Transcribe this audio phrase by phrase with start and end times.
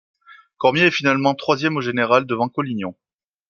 [0.57, 2.95] Cormier est finalement troisième au général, devant Collignon.